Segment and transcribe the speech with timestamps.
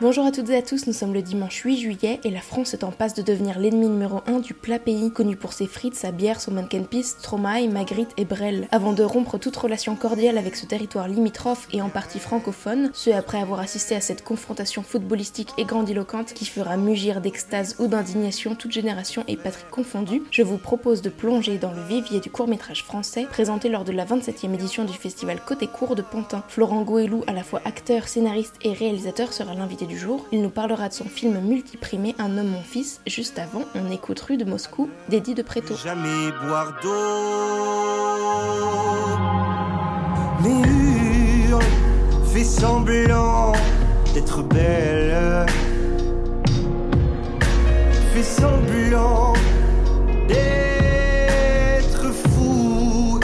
[0.00, 2.72] Bonjour à toutes et à tous, nous sommes le dimanche 8 juillet et la France
[2.72, 5.96] est en passe de devenir l'ennemi numéro 1 du plat pays, connu pour ses frites,
[5.96, 8.68] sa bière, son mannequin piste, Stromae, Magritte et Brel.
[8.70, 13.10] Avant de rompre toute relation cordiale avec ce territoire limitrophe et en partie francophone, ce
[13.10, 18.54] après avoir assisté à cette confrontation footballistique et grandiloquente qui fera mugir d'extase ou d'indignation
[18.54, 22.84] toute génération et patrie confondue, je vous propose de plonger dans le vivier du court-métrage
[22.84, 26.44] français présenté lors de la 27e édition du festival Côté Court de Pantin.
[26.46, 30.26] Florent Goélou, à la fois acteur, scénariste et réalisateur, sera l'invité du jour.
[30.30, 33.00] Il nous parlera de son film multiprimé Un homme mon fils.
[33.06, 35.74] Juste avant, on écoute Rue de Moscou d'Eddie de Préto.
[35.74, 36.92] Jamais boire d'eau.
[40.42, 41.62] Mais hurle,
[42.32, 43.52] fais semblant
[44.14, 45.46] d'être belle.
[48.12, 49.32] Fais semblant
[50.28, 53.18] d'être fou.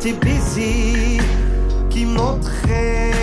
[0.00, 1.20] Tes baisers
[1.90, 3.17] qui m'entraînent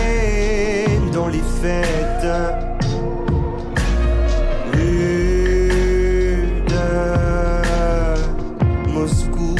[8.88, 9.55] Moscou.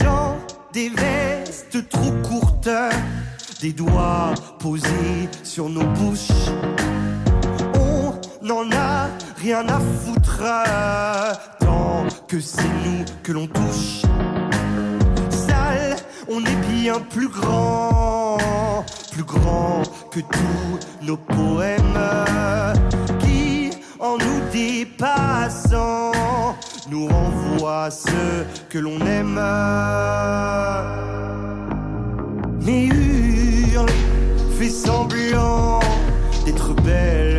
[0.00, 0.36] Dans
[0.72, 2.70] des vestes trop courtes,
[3.60, 6.50] des doigts posés sur nos bouches.
[7.74, 8.12] On
[8.46, 10.42] n'en a rien à foutre
[11.60, 14.02] tant que c'est nous que l'on touche.
[16.30, 18.36] On est bien plus grand,
[19.18, 21.98] plus grand que tous nos poèmes
[23.18, 26.12] qui, en nous dépassant,
[26.88, 29.40] nous renvoient ce que l'on aime.
[32.64, 33.90] Mais hurle,
[34.56, 35.80] fais semblant
[36.44, 37.37] d'être belle.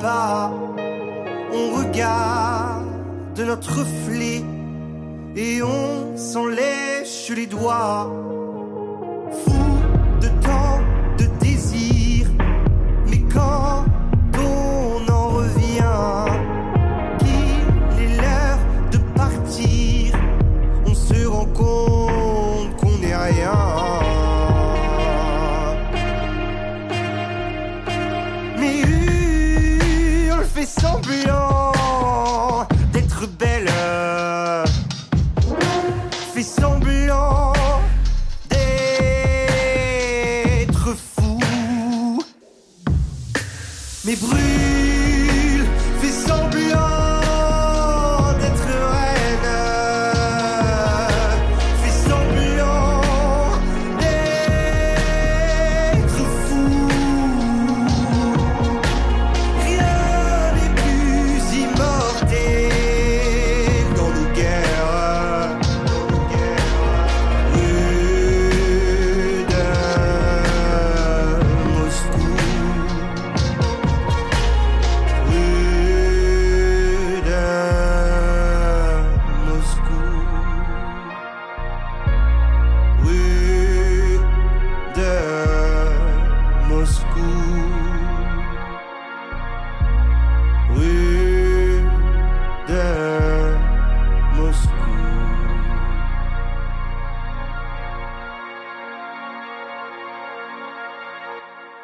[0.00, 0.52] Pas.
[1.52, 4.42] On regarde notre reflet
[5.36, 8.10] et on s'en lèche les doigts.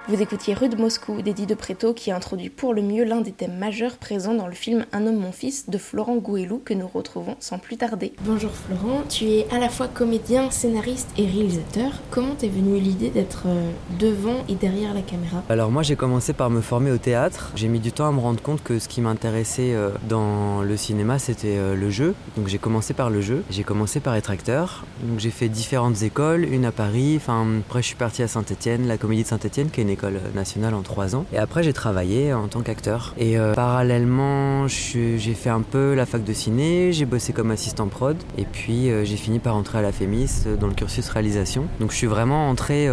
[0.08, 3.32] Vous écoutiez Rue de Moscou d'Eddie de Préto qui introduit pour le mieux l'un des
[3.32, 6.86] thèmes majeurs présents dans le film Un homme mon fils de Florent Gouelou que nous
[6.86, 8.12] retrouvons sans plus tarder.
[8.24, 11.90] Bonjour Florent, tu es à la fois comédien, scénariste et réalisateur.
[12.12, 15.42] Comment t'es venue l'idée d'être euh, devant et derrière la caméra?
[15.48, 17.50] Alors moi j'ai commencé par me former au théâtre.
[17.56, 20.76] J'ai mis du temps à me rendre compte que ce qui m'intéressait euh, dans le
[20.76, 22.14] cinéma c'était euh, le jeu.
[22.36, 23.42] Donc j'ai commencé par le jeu.
[23.50, 24.84] J'ai commencé par être acteur.
[25.02, 27.14] Donc j'ai fait différentes écoles, une à Paris.
[27.16, 29.95] Enfin après je suis parti à Saint-Étienne, la Comédie de Saint-Étienne qui est une école
[29.96, 31.24] l'école nationale en trois ans.
[31.32, 33.14] Et après, j'ai travaillé en tant qu'acteur.
[33.18, 37.86] Et euh, parallèlement, j'ai fait un peu la fac de ciné, j'ai bossé comme assistant
[37.86, 38.16] prod.
[38.36, 41.64] Et puis, euh, j'ai fini par entrer à la FEMIS dans le cursus réalisation.
[41.80, 42.88] Donc, je suis vraiment entré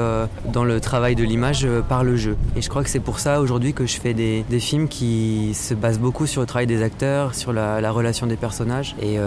[0.52, 2.38] dans le travail de l'image par le jeu.
[2.56, 5.74] Et je crois que c'est pour ça aujourd'hui que je fais des, films qui se
[5.74, 8.96] basent beaucoup sur le travail des acteurs, sur la, relation des personnages.
[9.02, 9.18] Et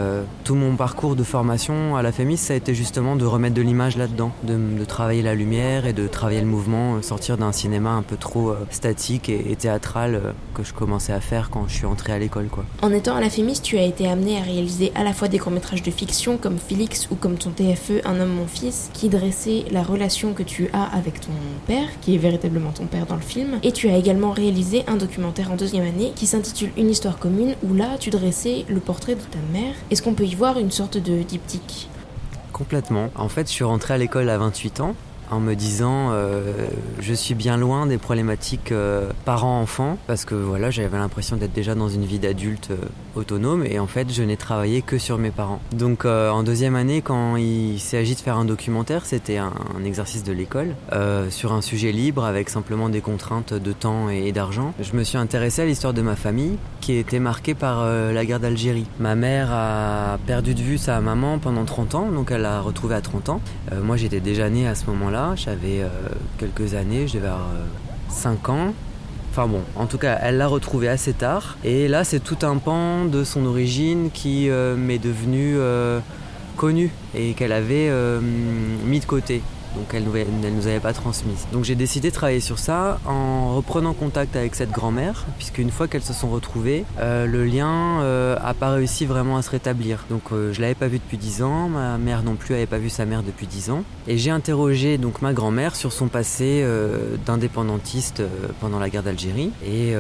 [0.44, 3.62] tout mon parcours de formation à la FEMIS, ça a été justement de remettre de
[3.62, 7.65] l'image là-dedans, de, de travailler la lumière et de travailler le mouvement, sortir d'un cinéma
[7.74, 11.74] un peu trop euh, statique et, théâtral euh, que je commençais à faire quand je
[11.74, 12.48] suis entré à l'école.
[12.48, 12.64] Quoi.
[12.82, 15.38] En étant à la Fémis, tu as été amené à réaliser à la fois des
[15.38, 19.64] courts-métrages de fiction comme Félix ou comme ton TFE Un homme, mon fils, qui dressait
[19.70, 21.32] la relation que tu as avec ton
[21.66, 23.58] père, qui est véritablement ton père dans le film.
[23.62, 27.54] Et tu as également réalisé un documentaire en deuxième année qui s'intitule Une histoire commune,
[27.62, 29.74] où là tu dressais le portrait de ta mère.
[29.90, 31.88] Est-ce qu'on peut y voir une sorte de diptyque?
[32.52, 33.10] Complètement.
[33.16, 34.94] En fait, je suis rentré à l'école à 28 ans
[35.30, 36.68] en me disant euh,
[37.00, 41.74] je suis bien loin des problématiques euh, parents-enfants parce que voilà j'avais l'impression d'être déjà
[41.74, 42.76] dans une vie d'adulte euh,
[43.14, 45.60] autonome et en fait je n'ai travaillé que sur mes parents.
[45.72, 49.52] Donc en deuxième année quand il s'agit de faire un documentaire c'était un,
[49.84, 50.74] exercice de l'école
[51.30, 54.74] sur un sujet libre avec simplement des contraintes de temps et, d'argent.
[54.80, 58.40] Je me suis intéressé à l'histoire de ma famille qui était marquée par la guerre
[58.40, 58.86] d'Algérie.
[59.00, 62.96] Ma mère a perdu de vue sa maman pendant 30 ans donc elle l'a retrouvée
[62.96, 63.40] à 30 ans.
[63.82, 65.88] moi j'étais déjà né à ce moment-là j'avais euh,
[66.38, 67.50] quelques années, je devais avoir
[68.08, 68.74] 5 euh, ans.
[69.30, 71.58] Enfin bon, en tout cas, elle l'a retrouvé assez tard.
[71.64, 75.56] Et là, c'est tout un pan de son origine qui euh, m'est devenu
[76.56, 77.90] connu et qu'elle avait
[78.86, 79.42] mis de côté
[79.76, 81.46] donc elle ne nous avait pas transmise.
[81.52, 85.70] Donc j'ai décidé de travailler sur ça en reprenant contact avec cette grand-mère, puisque une
[85.70, 89.50] fois qu'elles se sont retrouvées, euh, le lien euh, a pas réussi vraiment à se
[89.50, 90.04] rétablir.
[90.10, 92.78] Donc euh, je l'avais pas vue depuis 10 ans, ma mère non plus avait pas
[92.78, 96.64] vu sa mère depuis 10 ans, et j'ai interrogé donc ma grand-mère sur son passé
[97.26, 98.22] d'indépendantiste
[98.60, 99.94] pendant la guerre d'Algérie, et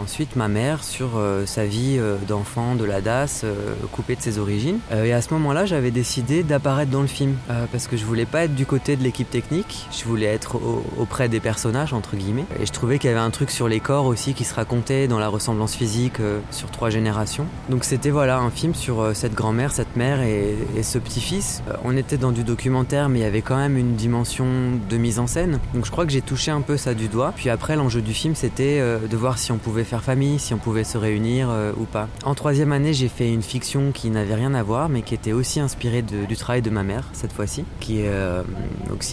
[0.00, 1.98] ensuite ma mère sur sa vie
[2.28, 3.44] d'enfant de la DAS,
[3.92, 4.78] coupée de ses origines.
[4.92, 7.34] et à ce moment-là, j'avais décidé d'apparaître dans le film,
[7.72, 9.86] parce que je voulais pas être du côté de l'équipe technique.
[9.90, 10.60] Je voulais être
[10.98, 12.46] auprès des personnages, entre guillemets.
[12.60, 15.08] Et je trouvais qu'il y avait un truc sur les corps aussi qui se racontait
[15.08, 17.46] dans la ressemblance physique euh, sur trois générations.
[17.68, 21.62] Donc c'était voilà un film sur euh, cette grand-mère, cette mère et, ce petit-fils.
[21.68, 24.46] Euh, on était dans du documentaire, mais il y avait quand même une dimension
[24.88, 25.58] de mise en scène.
[25.74, 27.32] Donc je crois que j'ai touché un peu ça du doigt.
[27.34, 30.58] Puis après, l'enjeu du film, c'était de voir si on pouvait faire famille, si on
[30.58, 31.48] pouvait se réunir
[31.78, 32.08] ou pas.
[32.24, 35.32] En troisième année, j'ai fait une fiction qui n'avait rien à voir, mais qui était
[35.32, 38.10] aussi inspirée du travail de ma mère cette fois-ci, qui est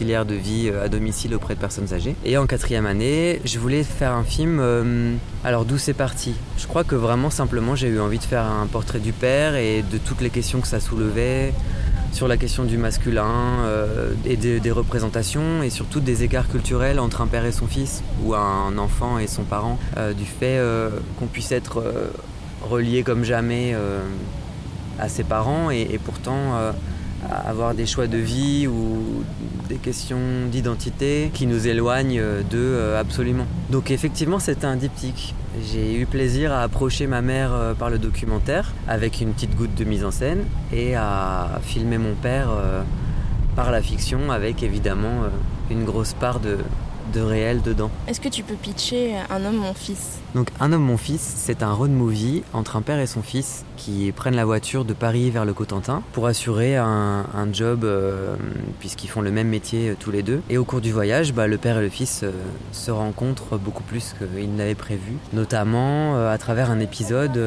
[0.02, 2.16] de vie euh, à domicile auprès de personnes âgées.
[2.26, 4.60] Et en quatrième année, je voulais faire un film.
[4.60, 5.14] Euh,
[5.44, 6.34] alors d'où c'est parti?
[6.58, 9.84] Je crois que vraiment simplement j'ai eu envie de faire un portrait du père et
[9.84, 11.54] de toutes les questions que ça soulevait
[12.12, 17.22] sur la question du masculin euh, et des représentations et surtout des écarts culturels entre
[17.22, 19.80] un père et son fils ou un enfant et son parent,
[20.16, 20.62] du fait
[21.18, 21.84] qu'on puisse être
[22.62, 23.76] relié comme jamais
[25.00, 26.74] à ses parents et pourtant
[27.30, 29.24] avoir des choix de vie ou
[29.70, 33.46] des questions d'identité qui nous éloignent d'eux euh, absolument.
[33.70, 35.34] Donc effectivement c'était un diptyque.
[35.72, 39.76] J'ai eu plaisir à approcher ma mère euh, par le documentaire avec une petite goutte
[39.76, 42.82] de mise en scène et à filmer mon père euh,
[43.56, 45.26] par la fiction avec évidemment
[45.70, 46.58] une grosse part de,
[47.14, 47.92] de réel dedans.
[48.08, 50.20] Est-ce que tu peux pitcher Un homme, mon fils?
[50.36, 53.66] Donc Un homme, mon fils, c'est un road movie entre un père et son fils
[53.78, 58.36] qui prennent la voiture de Paris vers le Cotentin pour assurer un, job euh,
[58.80, 60.42] puisqu'ils font le même métier euh, tous les deux.
[60.50, 62.32] Et au cours du voyage, bah, le père et le fils euh,
[62.72, 67.40] se rencontrent beaucoup plus qu'ils n'avaient prévu, notamment à travers un épisode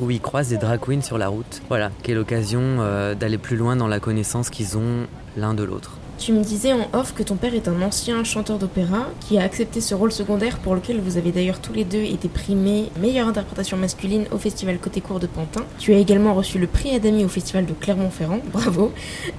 [0.00, 1.62] où ils croisent des drag queens sur la route.
[1.68, 2.78] Voilà, qui est l'occasion
[3.18, 5.98] d'aller plus loin dans la connaissance qu'ils ont l'un de l'autre.
[6.18, 9.42] Tu me disais en off que ton père est un ancien chanteur d'opéra qui a
[9.42, 13.28] accepté ce rôle secondaire pour lequel vous avez d'ailleurs tous les deux été primés meilleure
[13.28, 15.62] interprétation masculine au festival Côté Court de Pantin.
[15.78, 18.92] Tu as également reçu le prix Adami au festival de Clermont-Ferrand, bravo.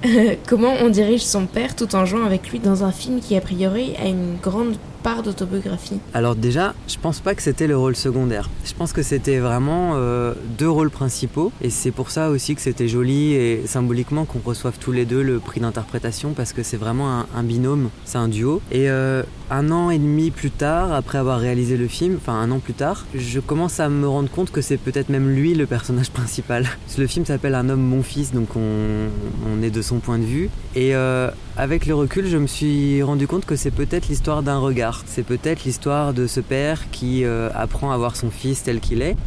[0.06, 3.36] Euh, comment on dirige son père tout en jouant avec lui dans un film qui
[3.36, 7.78] a priori a une grande part d'autobiographie Alors déjà, je pense pas que c'était le
[7.78, 8.50] rôle secondaire.
[8.66, 12.62] Je pense que c'était vraiment euh, deux rôles principaux et c'est pour ça aussi que
[12.62, 16.78] c'était joli et symboliquement qu'on reçoive tous les deux le prix d'interprétation parce que c'est
[16.78, 18.62] vraiment un, binôme, c'est un duo.
[18.72, 22.52] Et euh, un an et demi plus tard, après avoir réalisé le film, enfin un
[22.52, 25.66] an plus tard, je commence à me rendre compte que c'est peut-être même lui le
[25.66, 26.66] personnage principal.
[26.98, 30.50] Le film s'appelle Un homme, mon fils, donc on, est de son point de vue.
[30.76, 31.30] Et euh,
[31.60, 35.04] avec le recul, je me suis rendu compte que c'est peut-être l'histoire d'un regard.
[35.08, 39.02] C'est peut-être l'histoire de ce père qui euh, apprend à voir son fils tel qu'il
[39.02, 39.18] est.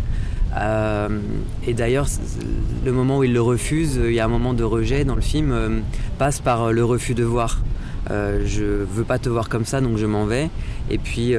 [0.56, 1.10] Euh,
[1.66, 2.06] et d'ailleurs,
[2.86, 5.20] le moment où il le refuse, il y a un moment de rejet dans le
[5.20, 5.82] film,
[6.18, 7.60] passe par le refus de voir.
[8.08, 10.48] je veux pas te voir comme ça, donc je m'en vais.
[10.90, 11.34] Et puis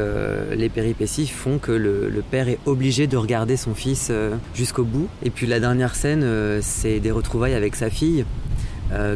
[0.55, 4.11] les péripéties font que le, père est obligé de regarder son fils
[4.53, 5.07] jusqu'au bout.
[5.23, 6.25] Et puis la dernière scène,
[6.61, 8.25] c'est des retrouvailles avec sa fille,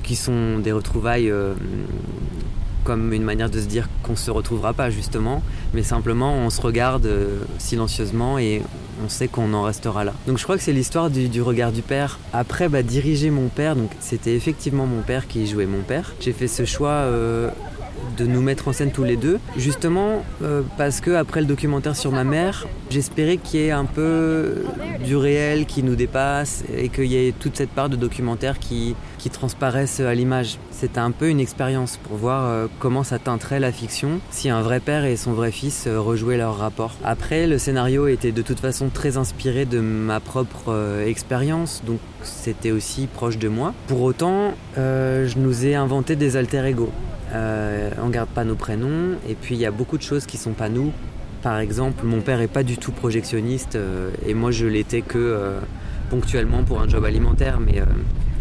[0.03, 1.31] qui sont des retrouvailles
[2.87, 5.43] comme une manière de se dire qu'on se retrouvera pas justement,
[5.73, 8.61] mais simplement on se regarde euh, silencieusement et
[9.05, 10.13] on sait qu'on en restera là.
[10.25, 12.17] Donc je crois que c'est l'histoire du, regard du père.
[12.31, 16.13] Après, bah, diriger mon père, donc c'était effectivement mon père qui jouait mon père.
[16.21, 17.49] J'ai fait ce choix euh,
[18.17, 21.97] de nous mettre en scène tous les deux, justement euh, parce que après le documentaire
[21.97, 24.63] sur ma mère, j'espérais qu'il y ait un peu
[25.03, 28.95] du réel qui nous dépasse et qu'il y ait toute cette part de documentaire qui,
[29.17, 30.57] qui transparaisse à l'image.
[30.71, 34.61] C'était un peu une expérience pour voir euh, comment ça teinterait la fiction si un
[34.61, 36.95] vrai père et son vrai fils euh, rejouaient leur rapport.
[37.03, 42.71] Après, le scénario était de toute façon très inspiré de ma propre expérience, donc c'était
[42.71, 43.73] aussi proche de moi.
[43.87, 46.89] Pour autant, je nous ai inventé des alter ego.
[47.33, 50.37] Euh, on garde pas nos prénoms et puis il y a beaucoup de choses qui
[50.37, 50.91] sont pas nous.
[51.41, 55.17] Par exemple, mon père est pas du tout projectionniste euh, et moi je l'étais que
[55.17, 55.59] euh,
[56.09, 57.81] ponctuellement pour un job alimentaire, mais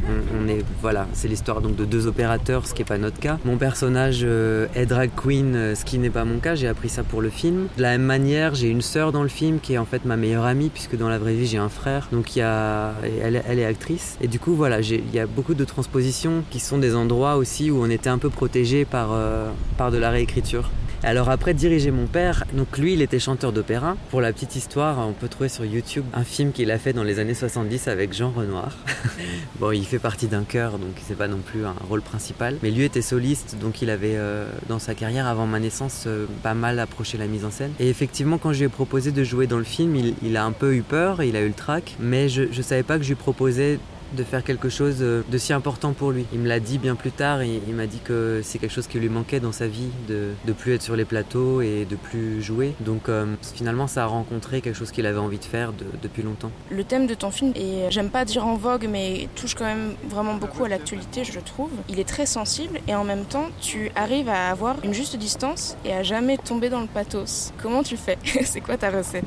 [0.08, 3.38] on, est voilà, c'est l'histoire donc de deux opérateurs, ce qui n'est pas notre cas.
[3.44, 6.54] Mon personnage euh, est drag queen, euh, ce qui n'est pas mon cas.
[6.54, 7.68] J'ai appris ça pour le film.
[7.76, 10.16] De la même manière, j'ai une sœur dans le film qui est en fait ma
[10.16, 12.08] meilleure amie, puisque dans la vraie vie j'ai un frère.
[12.12, 14.16] Donc il y elle, est actrice.
[14.20, 17.70] Et du coup voilà, il y a beaucoup de transpositions qui sont des endroits aussi
[17.70, 20.70] où on était un peu protégé euh, par de la réécriture.
[21.02, 23.96] Alors après, diriger mon père, donc lui, il était chanteur d'opéra.
[24.10, 27.04] Pour la petite histoire, on peut trouver sur YouTube un film qu'il a fait dans
[27.04, 28.72] les années 70 avec Jean Renoir.
[29.60, 32.56] bon, il fait partie d'un chœur, donc c'est pas non plus un rôle principal.
[32.62, 36.26] Mais lui était soliste, donc il avait euh, dans sa carrière avant ma naissance euh,
[36.42, 37.72] pas mal approché la mise en scène.
[37.78, 40.52] Et effectivement, quand je lui ai proposé de jouer dans le film, il, a un
[40.52, 43.08] peu eu peur, il a eu le trac, mais je, je savais pas que je
[43.08, 43.78] lui proposais
[44.14, 46.26] de faire quelque chose euh, de si important pour lui.
[46.32, 48.86] Il me l'a dit bien plus tard, il, il m'a dit que c'est quelque chose
[48.86, 51.96] qui lui manquait dans sa vie, de, de plus être sur les plateaux et de
[51.96, 52.74] plus jouer.
[52.80, 55.72] Donc euh, finalement ça a rencontré quelque chose qu'il avait envie de faire
[56.02, 56.50] depuis longtemps.
[56.70, 59.94] Le thème de ton film est, j'aime pas dire en vogue, mais touche quand même
[60.08, 61.70] vraiment beaucoup à l'actualité, je trouve.
[61.88, 65.76] Il est très sensible et en même temps tu arrives à avoir une juste distance
[65.84, 67.52] et à jamais tomber dans le pathos.
[67.62, 68.18] Comment tu fais?
[68.44, 69.24] C'est quoi ta recette?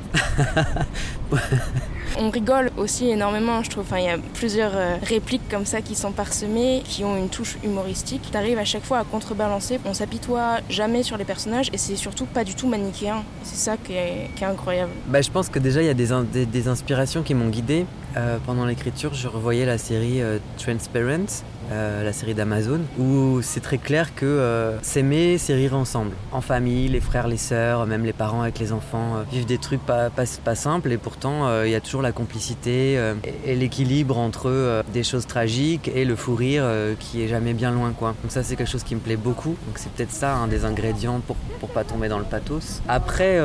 [2.18, 3.84] On rigole aussi énormément, je trouve.
[3.84, 7.30] Enfin, il y a plusieurs euh, répliques comme ça qui sont parsemées, qui ont une
[7.30, 8.30] touche humoristique.
[8.32, 9.80] Tu arrives à chaque fois à contrebalancer.
[9.86, 13.24] On s'apitoie jamais sur les personnages et c'est surtout pas du tout manichéen.
[13.44, 14.92] C'est ça qui est, incroyable.
[15.08, 17.86] Bah, je pense que déjà, il y a des, des, inspirations qui m'ont guidé.
[18.18, 23.60] Euh, pendant l'écriture, je revoyais la série euh, Transparent euh, la série d'Amazon, où c'est
[23.60, 26.12] très clair que euh, s'aimer, c'est rire ensemble.
[26.32, 29.60] En famille, les frères, les sœurs, même les parents avec les enfants, euh, vivent des
[29.60, 33.00] trucs pas, pas, simples et pourtant il y a toujours la complicité
[33.46, 36.66] et, l'équilibre entre des choses tragiques et le fou rire
[37.00, 37.94] qui est jamais bien loin.
[38.00, 39.56] Donc ça c'est quelque chose qui me plaît beaucoup.
[39.68, 42.82] Donc c'est peut-être ça un des ingrédients pour, pour pas tomber dans le pathos.
[42.88, 43.40] Après,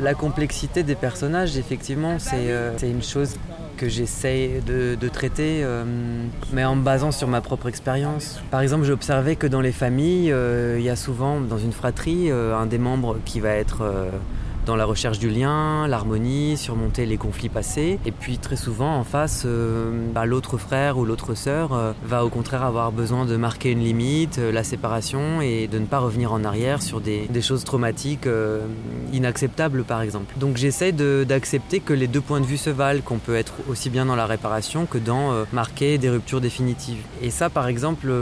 [0.00, 3.36] la complexité des personnages, effectivement, c'est une chose
[3.80, 5.64] que j'essaye de, traiter,
[6.52, 8.42] mais en me basant sur ma propre expérience.
[8.50, 11.72] Par exemple, j'ai observé que dans les familles, euh, il y a souvent, dans une
[11.72, 14.10] fratrie, euh, un des membres qui va être euh,
[14.66, 17.98] dans la recherche du lien, l'harmonie, surmonter les conflits passés.
[18.04, 22.24] Et puis très souvent en face, euh, bah, l'autre frère ou l'autre sœur euh, va
[22.24, 25.98] au contraire avoir besoin de marquer une limite, euh, la séparation et de ne pas
[25.98, 28.28] revenir en arrière sur des, choses traumatiques
[29.14, 30.34] inacceptables par exemple.
[30.36, 33.88] Donc j'essaie d'accepter que les deux points de vue se valent, qu'on peut être aussi
[33.88, 37.02] bien dans la réparation que dans marquer des ruptures définitives.
[37.22, 38.12] Et ça par exemple,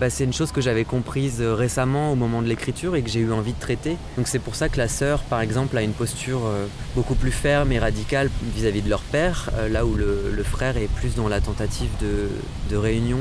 [0.00, 3.20] bah, c'est une chose que j'avais comprise récemment au moment de l'écriture et que j'ai
[3.20, 3.98] eu envie de traiter.
[4.16, 7.32] Donc c'est pour ça que la sœur par exemple, a une posture euh, beaucoup plus
[7.32, 11.26] ferme et radicale vis-à-vis de leur père, euh, là où le, frère est plus dans
[11.26, 13.18] la tentative de, réunion.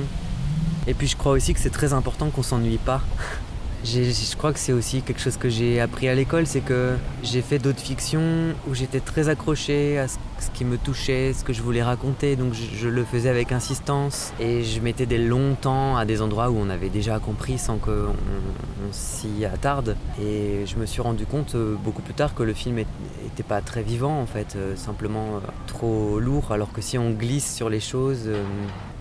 [0.85, 3.01] Et puis je crois aussi que c'est très important qu'on s'ennuie pas.
[3.83, 7.41] je crois que c'est aussi quelque chose que j'ai appris à l'école, c'est que j'ai
[7.41, 10.17] fait d'autres fictions où j'étais très accroché à ce
[10.53, 12.35] qui me touchait, ce que je voulais raconter.
[12.35, 16.49] Donc je, le faisais avec insistance et je mettais des longs temps à des endroits
[16.49, 19.95] où on avait déjà compris sans qu'on on, s'y attarde.
[20.21, 23.61] Et je me suis rendu compte euh, beaucoup plus tard que le film n'était pas
[23.61, 26.51] très vivant en fait, euh, simplement euh, trop lourd.
[26.51, 28.29] Alors que si on glisse sur les choses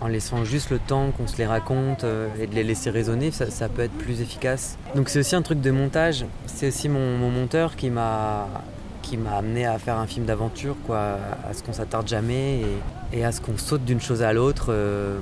[0.03, 2.05] en laissant juste le temps qu'on se les raconte
[2.41, 4.77] et de les laisser résonner, ça, peut être plus efficace.
[4.97, 6.27] Donc c'est aussi un truc de montage.
[6.47, 8.49] C'est aussi mon monteur qui m'a
[9.03, 11.19] qui m'a amené à faire un film d'aventure, quoi,
[11.49, 12.63] à ce qu'on s'attarde jamais
[13.13, 15.19] et, à ce qu'on saute d'une chose à l'autre euh,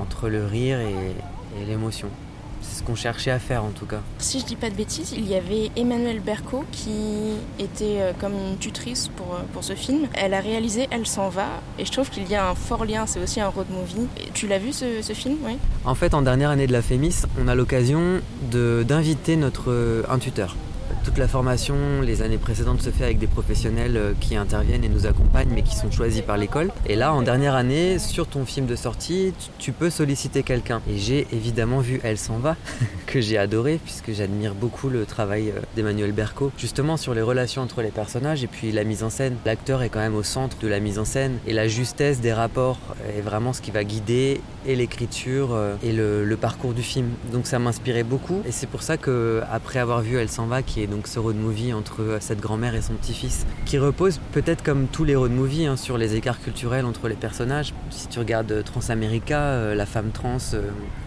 [0.00, 2.08] entre le rire et l'émotion.
[2.64, 4.00] C'est ce qu'on cherchait à faire en tout cas.
[4.18, 8.32] Si je dis pas de bêtises, il y avait Emmanuelle Berco qui était euh, comme
[8.32, 10.06] une tutrice pour, euh, pour ce film.
[10.14, 11.46] Elle a réalisé Elle s'en va
[11.78, 14.06] et je trouve qu'il y a un fort lien, c'est aussi un road movie.
[14.32, 15.56] tu l'as vu ce, ce film oui?
[15.84, 20.56] En fait, en dernière année de la FEMIS, on a l'occasion d'inviter notre un tuteur
[21.04, 24.88] toute la formation, les années précédentes, se fait avec des professionnels euh, qui interviennent et
[24.88, 26.70] nous accompagnent, mais qui sont choisis par l'école.
[26.86, 30.80] Et là, en dernière année, sur ton film de sortie, tu peux solliciter quelqu'un.
[30.90, 32.56] Et j'ai évidemment vu Elle s'en va,
[33.06, 37.60] que j'ai adoré, puisque j'admire beaucoup le travail euh, d'Emmanuel Berco, justement sur les relations
[37.60, 39.36] entre les personnages et puis la mise en scène.
[39.44, 42.32] L'acteur est quand même au centre de la mise en scène, et la justesse des
[42.32, 42.78] rapports
[43.14, 47.08] est vraiment ce qui va guider et l'écriture euh, et le, le, parcours du film.
[47.30, 50.62] Donc ça m'inspirait beaucoup, et c'est pour ça que après avoir vu Elle s'en va,
[50.62, 54.20] qui est donc ce road movie entre euh, cette grand-mère et son petit-fils, qui repose
[54.30, 57.74] peut-être comme tous les road movies hein, sur les écarts culturels entre les personnages.
[57.90, 60.38] Si tu regardes euh, Transamerica, euh, la femme trans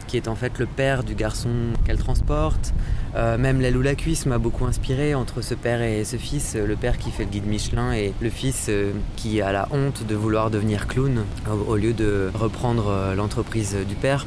[0.08, 1.50] qui est en fait le père du garçon
[1.86, 2.74] qu'elle transporte.
[3.16, 6.98] Euh, même la Cuisse m'a beaucoup inspiré entre ce père et ce fils, le père
[6.98, 10.50] qui fait le guide Michelin et le fils euh, qui a la honte de vouloir
[10.50, 11.24] devenir clown
[11.68, 14.26] au, lieu de reprendre euh, l'entreprise du père.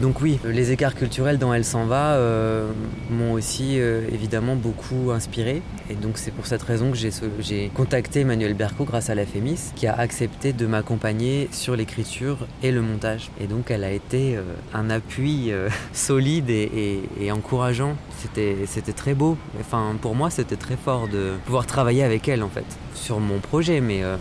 [0.00, 2.18] donc oui, les écarts culturels dans Elle s'en va
[3.10, 6.98] m'ont aussi évidemment beaucoup inspiré et donc c'est pour cette raison que
[7.40, 12.46] j'ai contacté Emmanuel Berco grâce à la FEMIS qui a accepté de m'accompagner sur l'écriture
[12.62, 13.30] et le montage.
[13.40, 14.38] Et donc elle a été
[14.74, 17.96] un appui euh, solide et, encourageant.
[18.18, 19.36] C'était très beau.
[19.60, 23.38] Enfin, pour moi, c'était très fort de pouvoir travailler avec elle, en fait, sur mon
[23.38, 24.16] projet, mais euh,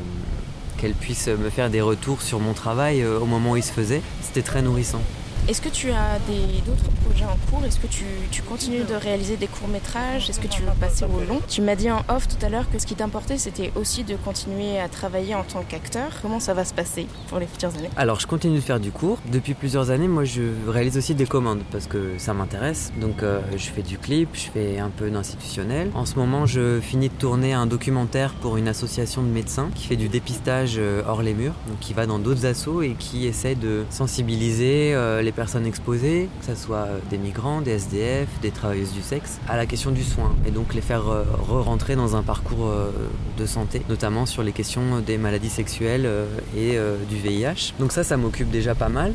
[0.77, 3.71] qu'elle puisse me faire des retours sur mon travail euh, au moment où il se
[3.71, 5.01] faisait, c'était très nourrissant.
[5.47, 6.19] Est-ce que tu as
[6.65, 7.63] d'autres projets en cours?
[7.65, 10.29] Est-ce que tu, continues de réaliser des courts-métrages?
[10.29, 11.41] Est-ce que tu veux passer au long?
[11.47, 14.15] Tu m'as dit en off tout à l'heure que ce qui t'importait, c'était aussi de
[14.15, 16.09] continuer à travailler en tant qu'acteur.
[16.21, 17.89] Comment ça va se passer pour les futures années?
[17.95, 19.19] Alors, je continue de faire du cours.
[19.31, 22.91] Depuis plusieurs années, moi, je réalise aussi des commandes parce que ça m'intéresse.
[22.99, 25.91] Donc, euh, je fais du clip, je fais un peu d'institutionnel.
[25.93, 29.87] En ce moment, je finis de tourner un documentaire pour une association de médecins qui
[29.87, 33.25] fait du dépistage euh, hors les murs, donc qui va dans d'autres assos et qui
[33.25, 38.93] essaie de sensibiliser euh, personnes exposées, que ce soit des migrants, des SDF, des travailleuses
[38.93, 42.23] du sexe, à la question du soin et donc les faire euh, re-rentrer dans un
[42.23, 42.91] parcours euh,
[43.37, 47.73] de santé, notamment sur les questions des maladies sexuelles euh, et du VIH.
[47.79, 49.13] Donc ça, ça m'occupe déjà pas mal.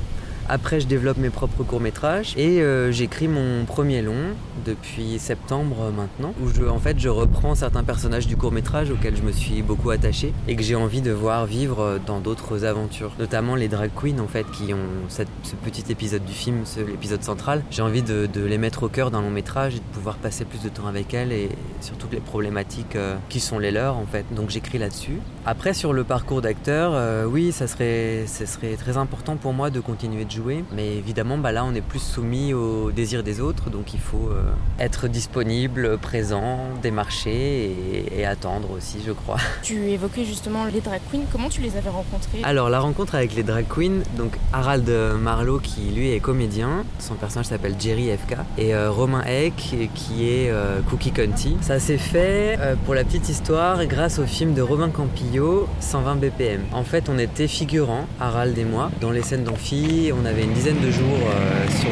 [0.48, 4.34] Après, je développe mes propres courts-métrages et euh, j'écris mon premier long
[4.66, 9.22] depuis septembre maintenant, où je, en fait, je reprends certains personnages du court-métrage auxquels je
[9.22, 13.54] me suis beaucoup attaché et que j'ai envie de voir vivre dans d'autres aventures, notamment
[13.54, 14.78] les drag queens en fait qui ont
[15.08, 15.22] ce
[15.64, 17.62] petit épisode du film, l'épisode central.
[17.70, 20.62] J'ai envie de, les mettre au cœur d'un long métrage et de pouvoir passer plus
[20.62, 21.48] de temps avec elles et
[21.80, 24.24] sur toutes les problématiques euh, qui sont les leurs en fait.
[24.34, 25.20] Donc j'écris là-dessus.
[25.46, 29.70] Après, sur le parcours d'acteur, euh, oui, ça serait, ça serait très important pour moi
[29.70, 30.64] de continuer de jouer.
[30.72, 34.28] Mais évidemment, bah là, on est plus soumis au désir des autres, donc il faut
[34.30, 39.36] euh, être disponible, présent, démarcher et, et, attendre aussi, je crois.
[39.62, 41.24] Tu évoquais justement les drag queens.
[41.30, 44.88] Comment tu les avais rencontrés Alors, la rencontre avec les drag queens, donc Harald
[45.20, 49.54] Marlowe, qui lui est comédien, son personnage s'appelle Jerry FK, et euh, Romain Eck,
[49.94, 51.56] qui est euh, Cookie Conti.
[51.60, 56.62] Ça s'est fait, pour la petite histoire, grâce au film de Romain Campillo, 120 BPM.
[56.72, 60.12] En fait, on était figurants, Harald et moi, dans les scènes d'amphi.
[60.22, 61.90] On avait une dizaine de jours euh, sur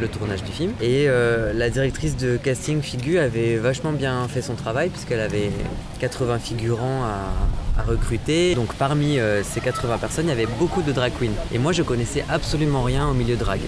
[0.00, 0.70] le, tournage du film.
[0.80, 5.50] Et euh, la directrice de casting Figu avait vachement bien fait son travail puisqu'elle avait
[5.98, 8.54] 80 figurants à, recruter.
[8.54, 11.32] Donc parmi euh, ces 80 personnes, il y avait beaucoup de drag queens.
[11.52, 13.60] Et moi, je connaissais absolument rien au milieu drag.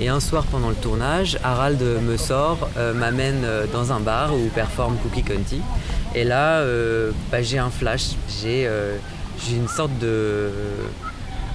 [0.00, 4.96] Et un soir pendant le tournage, Harald me sort, m'amène dans un bar où performe
[5.02, 5.60] Cookie Conti.
[6.14, 6.64] Et là,
[7.32, 8.10] bah, j'ai un flash.
[8.28, 8.68] J'ai
[9.52, 10.50] une sorte de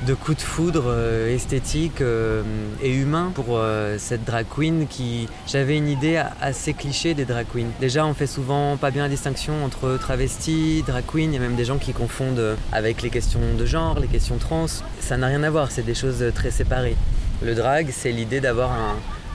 [0.06, 2.44] de coups de foudre euh, esthétique euh,
[2.82, 7.46] et humain pour euh, cette drag queen qui j'avais une idée assez cliché des drag
[7.52, 7.68] queens.
[7.80, 11.42] Déjà on fait souvent pas bien la distinction entre travesti, drag queen, il y a
[11.42, 14.68] même des gens qui confondent avec les questions de genre, les questions trans.
[15.00, 16.98] Ça n'a rien à voir, c'est des choses très séparées.
[17.42, 18.72] Le drag c'est l'idée d'avoir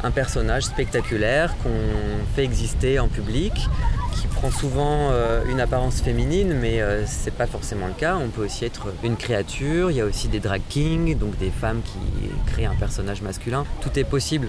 [0.02, 3.52] un personnage spectaculaire qu'on fait exister en public,
[4.12, 8.16] qui prend souvent euh, une apparence féminine, mais euh, c'est pas forcément le cas.
[8.16, 9.90] On peut aussi être une créature.
[9.90, 13.64] Il y a aussi des drag kings, donc des femmes qui créent un personnage masculin.
[13.80, 14.48] Tout est possible.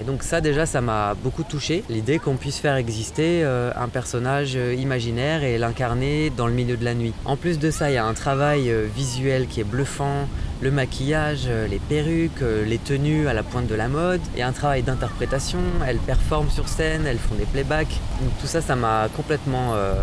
[0.00, 3.88] Et donc ça déjà ça m'a beaucoup touché, l'idée qu'on puisse faire exister euh, un
[3.88, 7.12] personnage imaginaire et l'incarner dans le milieu de la nuit.
[7.26, 10.28] En plus de ça, il y a un travail visuel qui est bluffant,
[10.62, 14.20] le maquillage, euh, les perruques, euh, les tenues à la pointe de la mode.
[14.40, 18.00] A un travail d'interprétation, elles performent sur scène, elles font des playbacks.
[18.40, 19.94] tout ça, ça m'a complètement euh,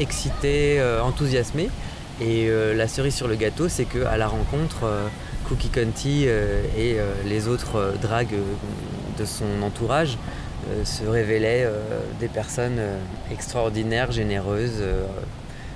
[0.00, 1.70] excité, enthousiasmé.
[2.20, 4.88] Et la cerise sur le gâteau, c'est qu'à la rencontre,
[5.48, 8.34] Cookie Conti et les autres dragues
[9.18, 10.18] de son entourage
[10.84, 11.68] se révélaient
[12.18, 12.80] des personnes
[13.30, 14.82] extraordinaires, généreuses,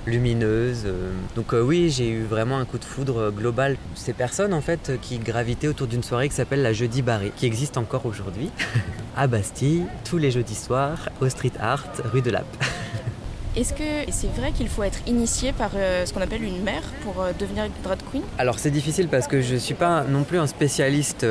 [0.05, 0.83] lumineuse.
[0.85, 1.11] Euh.
[1.35, 3.77] Donc euh, oui, j'ai eu vraiment un coup de foudre euh, global.
[3.95, 7.45] Ces personnes en fait qui gravitaient autour d'une soirée qui s'appelle la Jeudi Barré, qui
[7.45, 8.49] existe encore aujourd'hui,
[9.17, 12.45] à Bastille, tous les jeudis soirs, au Street Art, rue de Lappe.
[13.55, 17.23] Est-ce que c'est vrai qu'il faut être initié par ce qu'on appelle une mère pour
[17.39, 18.23] devenir drag queen?
[18.39, 21.23] Alors c'est difficile parce que je ne suis pas non plus un spécialiste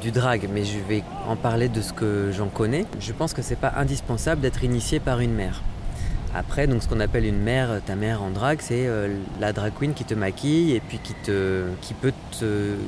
[0.00, 2.86] du drag, mais je vais en parler de ce que j'en connais.
[2.98, 5.62] Je pense que c'est pas indispensable d'être initié par une mère.
[6.34, 9.08] Après, donc ce qu'on appelle une mère, ta mère en drague, c'est euh,
[9.40, 12.12] la drag queen qui te maquille et puis qui, te, qui peut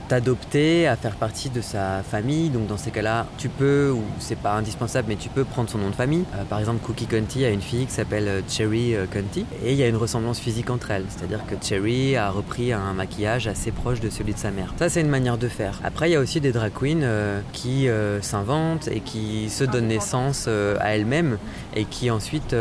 [0.09, 2.51] t'adopter à faire partie de sa famille.
[2.51, 5.79] Donc dans ces cas-là, tu peux, ou c'est pas indispensable, mais tu peux prendre son
[5.79, 6.25] nom de famille.
[6.37, 9.77] Euh, par exemple, Cookie Conti a une fille qui s'appelle euh, Cherry Conti et il
[9.77, 11.07] y a une ressemblance physique entre elles.
[11.09, 14.73] C'est-à-dire que Cherry a repris un maquillage assez proche de celui de sa mère.
[14.79, 15.81] Ça, c'est une manière de faire.
[15.83, 17.89] Après, il y a aussi des drag queens qui
[18.21, 21.39] s'inventent et qui se donnent naissance à elles-mêmes
[21.75, 22.55] et qui ensuite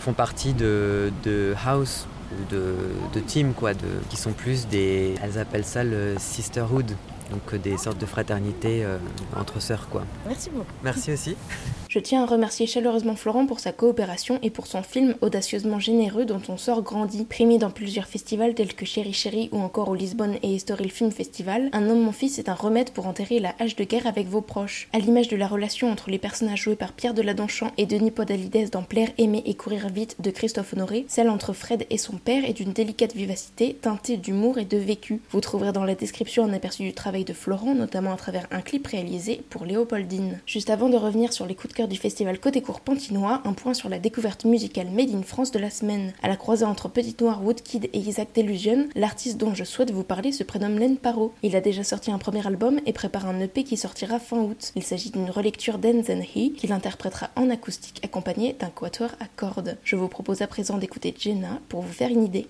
[0.00, 2.74] font partie partie de, de house ou de,
[3.12, 6.92] de team quoi, de, qui sont plus des, elles appellent ça le sisterhood,
[7.30, 8.96] donc des sortes de fraternité euh,
[9.36, 10.04] entre sœurs quoi.
[10.26, 10.64] Merci beaucoup.
[10.82, 11.36] Merci aussi.
[11.94, 16.24] Je tiens à remercier chaleureusement Florent pour sa coopération et pour son film audacieusement généreux
[16.24, 17.24] dont on sort grandi.
[17.24, 21.12] Primé dans plusieurs festivals tels que Chéri Chéri ou encore au Lisbonne et Estoril Film
[21.12, 24.26] Festival, Un homme mon fils est un remède pour enterrer la hache de guerre avec
[24.26, 24.88] vos proches.
[24.92, 28.70] À l'image de la relation entre les personnages joués par Pierre Deladonchamp et Denis Podalides
[28.70, 32.44] dans Plaire, aimer et courir vite de Christophe Honoré, celle entre Fred et son père
[32.44, 35.20] est d'une délicate vivacité, teintée d'humour et de vécu.
[35.30, 38.62] Vous trouverez dans la description un aperçu du travail de Florent, notamment à travers un
[38.62, 40.40] clip réalisé pour Léopoldine.
[40.44, 43.52] Juste avant de revenir sur les coups de cœur du festival Côté Court Pantinois, un
[43.52, 46.12] point sur la découverte musicale Made in France de la semaine.
[46.22, 50.04] À la croisée entre Petite Noire, Woodkid et Isaac Delusion, l'artiste dont je souhaite vous
[50.04, 51.32] parler se prénomme Len Paro.
[51.42, 54.72] Il a déjà sorti un premier album et prépare un EP qui sortira fin août.
[54.76, 59.76] Il s'agit d'une relecture d'Enzen He qu'il interprétera en acoustique accompagné d'un quatuor à cordes.
[59.84, 62.46] Je vous propose à présent d'écouter Jenna pour vous faire une idée.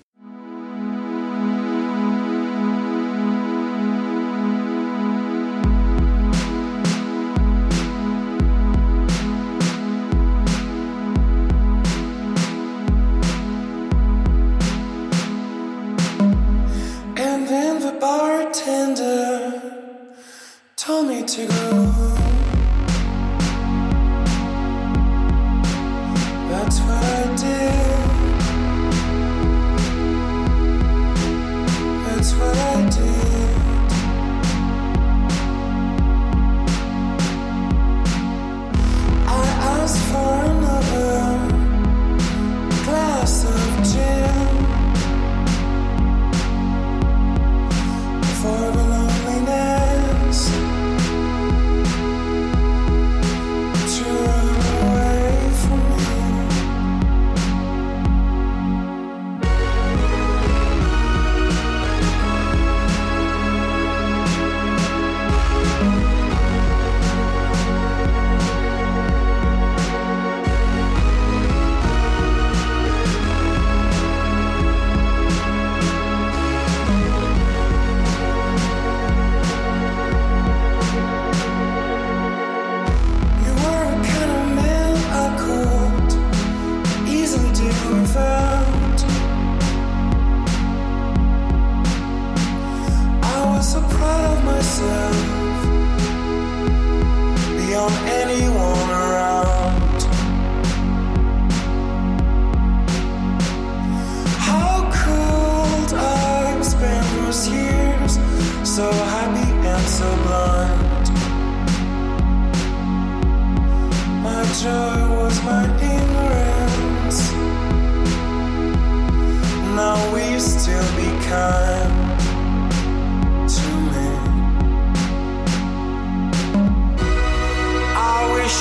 [21.27, 21.84] To go.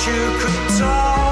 [0.06, 1.23] you could talk.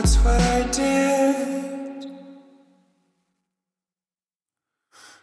[0.00, 1.09] that's what I did.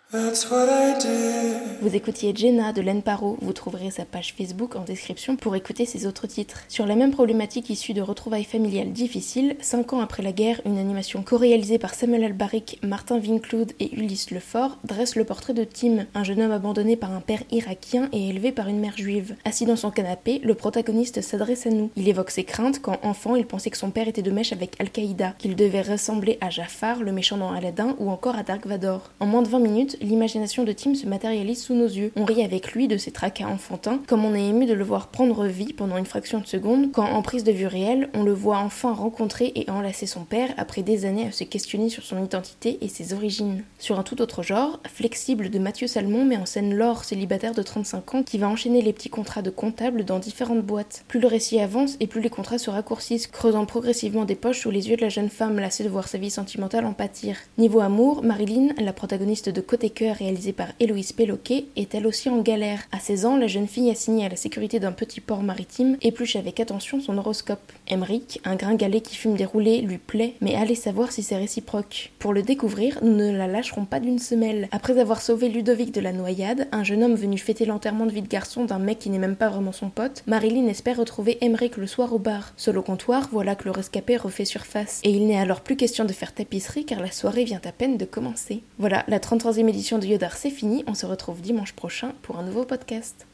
[0.10, 5.86] Vous écoutiez Jenna de Len Paro, vous trouverez sa page Facebook en description pour écouter
[5.86, 6.64] ses autres titres.
[6.70, 10.78] Sur la même problématique issue de retrouvailles familiales difficiles, cinq ans après la guerre, une
[10.78, 16.06] animation co-réalisée par Samuel Albaric, Martin Vincloud et Ulysse Lefort dresse le portrait de Tim,
[16.16, 19.36] un jeune homme abandonné par un père irakien et élevé par une mère juive.
[19.44, 21.90] Assis dans son canapé, le protagoniste s'adresse à nous.
[21.98, 24.80] Il évoque ses craintes quand enfant il pensait que son père était de mèche avec
[24.80, 29.12] Al-Qaïda, qu'il devait ressembler à Jafar, le méchant dans Aladdin, ou encore à Dark Vador.
[29.20, 32.12] En moins de 20 minutes, l'imagination de Tim se matérialise sous nos yeux.
[32.16, 35.08] On rit avec lui de ses tracas enfantins, comme on est ému de le voir
[35.08, 38.34] prendre vie pendant une fraction de seconde, quand en prise de vue réelle, on le
[38.34, 42.24] voit enfin rencontrer et enlacer son père après des années à se questionner sur son
[42.24, 43.64] identité et ses origines.
[43.80, 47.62] Sur un tout autre genre, Flexible de Mathieu Salmon met en scène Laure, célibataire de
[47.62, 51.04] 35 ans, qui va enchaîner les petits contrats de comptable dans différentes boîtes.
[51.08, 54.72] Plus le récit avance et plus les contrats se raccourcissent, creusant progressivement des poches sous
[54.72, 57.38] les yeux de la jeune femme lassée de voir sa vie sentimentale en pâtir.
[57.58, 62.30] Niveau amour, Marilyn, la protagoniste de Côté Cœur réalisée par Héloïse Péloquet, est elle aussi
[62.30, 62.82] en galère.
[62.92, 66.36] À 16 ans, la jeune fille assignée à la sécurité d'un petit port maritime épluche
[66.36, 67.72] avec attention son horoscope.
[67.88, 72.12] Emmerich, un gringalet qui fume des roulés, lui plaît, mais allez savoir si c'est réciproque.
[72.20, 74.68] Pour le découvrir, nous ne la lâcherons pas d'une semelle.
[74.72, 78.22] Après avoir sauvé Ludovic de la noyade, un jeune homme venu fêter l'enterrement de vie
[78.22, 81.78] de garçon d'un mec qui n'est même pas vraiment son pote, Marilyn espère retrouver Emmerich
[81.78, 82.54] le soir au bar.
[82.58, 85.02] Seul au comptoir, voilà que le rescapé refait surface.
[85.04, 87.98] Et il n'est alors plus question de faire tapisserie car la soirée vient à peine
[87.98, 88.64] de commencer.
[88.80, 92.44] Voilà, la 33e édition de Yodar c'est fini, on se retrouve dimanche prochain pour un
[92.44, 93.26] nouveau podcast.